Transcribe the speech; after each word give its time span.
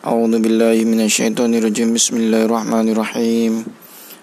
أعوذ 0.00 0.40
بالله 0.40 0.76
من 0.88 1.04
الشيطان 1.04 1.52
الرجيم. 1.54 1.92
بسم 1.92 2.16
الله 2.16 2.48
الرحمن 2.48 2.86
الرحيم. 2.96 3.52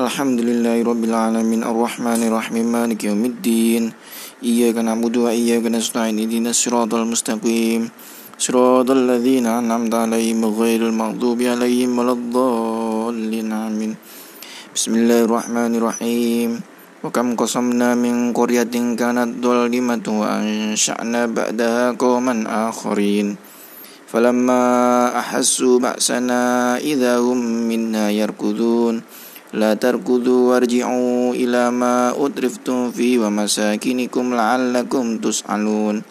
الحمد 0.00 0.40
لله 0.40 0.80
رب 0.80 1.02
العالمين. 1.04 1.60
الرحمن 1.60 2.20
الرحيم. 2.24 2.66
مالك 2.72 3.04
يوم 3.04 3.20
الدين. 3.24 3.92
إياك 4.40 4.80
نعبد 4.80 5.14
وإياك 5.16 5.68
نستعين. 5.68 6.16
اهدنا 6.16 6.56
الصراط 6.56 6.88
المستقيم. 6.94 7.82
صراط 8.40 8.88
الذين 8.90 9.44
أنعمت 9.44 9.94
عليهم 9.94 10.40
غير 10.56 10.88
المغضوب 10.88 11.42
عليهم 11.42 11.90
ولا 11.98 12.12
الضالين. 12.16 13.52
آمين. 13.52 13.92
بسم 14.72 14.92
الله 14.96 15.20
الرحمن 15.28 15.72
الرحيم. 15.76 16.50
وكم 17.04 17.26
قصمنا 17.36 17.94
من 17.94 18.32
قرية 18.32 18.72
كانت 18.72 19.30
ظالمة 19.44 20.06
وأنشأنا 20.08 21.20
بعدها 21.26 21.92
قوما 22.00 22.34
آخرين. 22.72 23.36
فلما 24.07 24.63
أحسوا 25.19 25.79
بأسنا 25.79 26.77
إذا 26.77 27.17
هم 27.17 27.37
منا 27.67 28.11
يركضون 28.11 29.01
لا 29.53 29.73
تركضوا 29.73 30.41
وارجعوا 30.49 31.33
إلى 31.33 31.71
ما 31.71 32.13
أترفتم 32.17 32.91
فيه 32.91 33.19
ومساكنكم 33.19 34.25
لعلكم 34.33 35.17
تسألون 35.17 36.01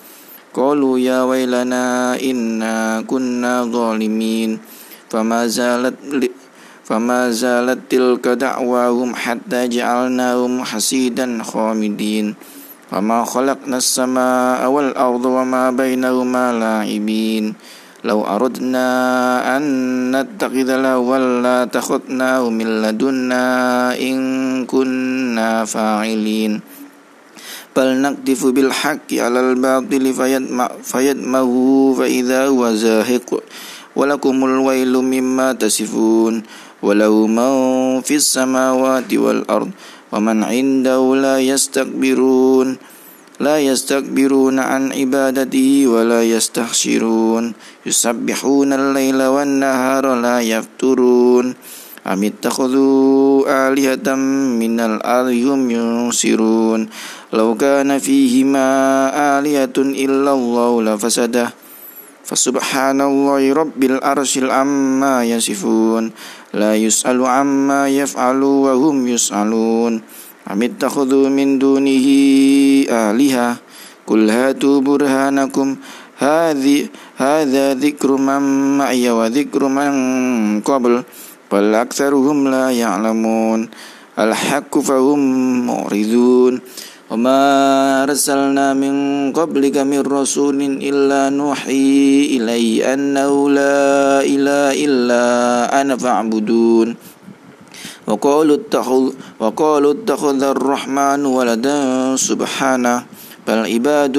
قالوا 0.55 0.99
يا 0.99 1.23
ويلنا 1.23 2.21
إنا 2.21 3.01
كنا 3.07 3.65
ظالمين 3.65 4.59
فما 5.11 5.47
زالت 5.47 5.95
فما 6.85 7.31
زالت 7.31 7.79
تلك 7.91 8.29
دعواهم 8.29 9.15
حتى 9.15 9.69
جعلناهم 9.69 10.53
حسيدا 10.65 11.43
خامدين 11.43 12.35
وما 12.93 13.25
خلقنا 13.25 13.77
السماء 13.77 14.61
والأرض 14.71 15.25
وما 15.25 15.71
بينهما 15.71 16.53
لاعبين 16.53 17.55
لو 18.08 18.24
أردنا 18.24 18.88
أن 19.58 19.64
نتخذ 20.16 20.70
لهوا 20.80 21.44
لاتخذناه 21.44 22.44
من 22.50 22.68
لدنا 22.82 23.44
إن 24.00 24.18
كنا 24.64 25.68
فاعلين. 25.68 26.54
بل 27.76 27.88
نقذف 28.02 28.42
بالحق 28.56 29.10
على 29.14 29.40
الباطل 29.40 30.04
فيدمه 30.84 31.52
فإذا 32.00 32.40
هو 32.48 32.62
زاهق. 32.74 33.30
ولكم 33.96 34.36
الويل 34.46 34.94
مما 34.98 35.54
تصفون 35.54 36.44
وله 36.82 37.14
من 37.28 37.52
في 38.02 38.16
السماوات 38.16 39.14
والأرض 39.14 39.70
ومن 40.12 40.38
عنده 40.44 41.02
لا 41.16 41.36
يستكبرون. 41.44 42.78
لا 43.40 43.60
يستكبرون 43.62 44.60
عن 44.60 44.92
عبادته 44.92 45.84
ولا 45.88 46.24
يستخشرون 46.24 47.54
يسبحون 47.86 48.74
الليل 48.74 49.20
والنهار 49.24 50.16
لا 50.16 50.42
يفترون. 50.42 51.46
أم 52.08 52.24
اتخذوا 52.24 53.46
آلهة 53.68 54.16
من 54.58 54.80
الأرض 54.80 55.38
هم 55.46 55.72
ينصرون. 55.72 56.90
لو 57.34 57.56
كان 57.56 58.00
فيهما 58.00 58.68
آلهة 59.40 59.78
إلا 59.78 60.32
الله 60.34 60.72
لفسده. 60.84 61.48
فسبحان 62.26 63.02
الله 63.02 63.54
رب 63.54 63.84
العرش 63.84 64.38
عما 64.38 65.24
يصفون. 65.26 66.12
لا 66.54 66.76
يسأل 66.76 67.26
عما 67.26 67.90
يفعل 67.90 68.44
وهم 68.44 69.08
يسألون. 69.08 70.02
أم 70.52 70.64
اتخذوا 70.64 71.30
من 71.30 71.60
دونه 71.60 72.08
آلهة؟ 72.90 73.56
قل 74.08 74.30
هاتوا 74.30 74.82
برهانكم. 74.82 75.76
هذه 76.18 76.88
هذا 77.18 77.74
ذكر 77.74 78.12
من 78.16 78.78
معي 78.78 79.10
وذكر 79.10 79.68
من 79.68 79.92
قبل 80.62 81.04
بل 81.52 81.76
أكثرهم 81.76 82.48
لا 82.48 82.72
يعلمون. 82.72 83.70
الحق 84.20 84.80
فهم 84.80 85.20
معرضون. 85.68 86.60
وما 87.12 87.40
أرسلنا 88.04 88.74
من 88.74 88.96
قبلك 89.32 89.78
من 89.78 90.00
رسول 90.00 90.60
إلا 90.62 91.30
نوحي 91.30 92.28
إليه 92.36 92.94
أنه 92.94 93.50
لا 93.50 94.22
إله 94.24 94.86
إلا 94.86 95.24
أنا 95.82 95.98
فاعبدون. 95.98 97.17
وقالوا 98.08 98.56
اتخذ 98.56 99.12
وقالوا 99.40 99.92
اتخذ 99.92 100.44
الرحمن 100.44 101.26
ولدا 101.26 101.80
سبحانه 102.16 103.04
بل 103.48 103.60
عباد 103.66 104.18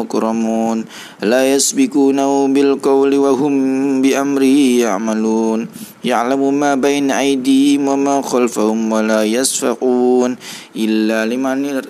مكرمون. 0.00 0.84
لا 1.22 1.42
يسبقونه 1.54 2.48
بالقول 2.48 3.12
وهم 3.16 3.54
بأمره 4.02 4.58
يعملون. 4.84 5.60
يعلم 6.04 6.60
ما 6.60 6.74
بين 6.74 7.10
أيديهم 7.10 7.88
وما 7.88 8.22
خلفهم 8.22 8.92
ولا 8.92 9.24
يسفقون 9.24 10.36
إلا 10.76 11.26
لمن 11.26 11.82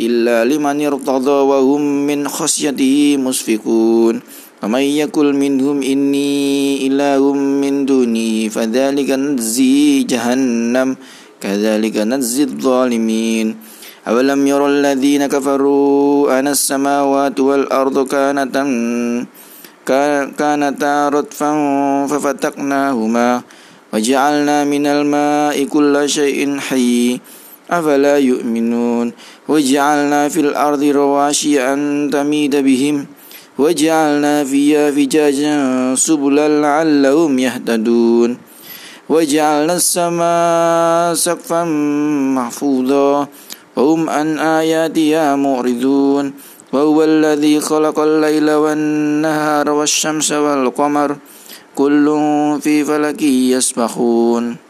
إلا 0.00 0.44
لمن 0.44 0.86
ارتضى 0.86 1.38
وهم 1.50 1.82
من 2.06 2.28
خشيته 2.28 3.16
مسفقون 3.18 4.14
ومن 4.62 4.84
يقل 5.02 5.28
منهم 5.34 5.82
إني 5.82 6.86
إله 6.86 7.22
من 7.34 7.86
دوني 7.86 8.50
فذلك 8.50 9.10
نجزي 9.10 10.02
جهنم 10.02 10.96
كذلك 11.40 11.96
نجزي 11.96 12.42
الظالمين. 12.42 13.56
أولم 14.08 14.40
ير 14.46 14.62
الذين 14.66 15.26
كفروا 15.26 16.38
أن 16.38 16.48
السماوات 16.48 17.40
والأرض 17.40 17.96
كانتا 18.08 18.64
كانتا 20.38 21.08
رتفا 21.08 21.52
ففتقناهما 22.06 23.42
وجعلنا 23.92 24.64
من 24.64 24.84
الماء 24.86 25.64
كل 25.64 25.94
شيء 26.08 26.58
حي. 26.58 27.20
أفلا 27.70 28.18
يؤمنون؟ 28.18 29.12
وجعلنا 29.48 30.28
في 30.28 30.40
الأرض 30.40 30.82
رواشي 30.82 31.72
أن 31.72 32.10
تميد 32.12 32.56
بهم. 32.56 33.06
وجعلنا 33.58 34.44
فيها 34.44 34.90
فجاجا 34.90 35.94
سبلا 35.94 36.60
لعلهم 36.60 37.38
يهتدون. 37.38 38.36
وجعلنا 39.08 39.76
السماء 39.76 41.14
سقفا 41.14 41.64
محفوظا. 42.34 43.28
وهم 43.76 44.10
عن 44.10 44.38
آياتها 44.38 45.36
معرضون. 45.36 46.32
وهو 46.72 47.04
الذي 47.04 47.60
خلق 47.60 48.00
الليل 48.00 48.50
والنهار 48.50 49.70
والشمس 49.70 50.32
والقمر. 50.32 51.16
كل 51.74 52.06
في 52.62 52.84
فلك 52.84 53.22
يسبحون. 53.22 54.67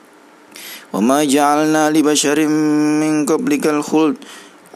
وما 0.92 1.24
جعلنا 1.24 1.90
لبشر 1.90 2.38
من 3.02 3.26
قبلك 3.26 3.66
الخلد 3.66 4.16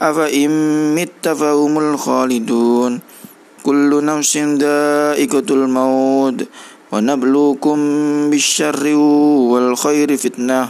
أفإن 0.00 0.50
مت 0.94 1.28
فهم 1.28 1.78
الخالدون 1.78 3.00
كل 3.62 4.04
نفس 4.04 4.36
ذائقة 4.36 5.48
الموت 5.50 6.38
ونبلوكم 6.92 7.78
بالشر 8.30 8.84
والخير 9.52 10.16
فتنة 10.16 10.68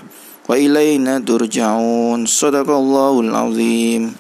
وإلينا 0.49 1.19
ترجعون 1.19 2.27
صدق 2.27 2.71
الله 2.71 3.21
العظيم 3.21 4.15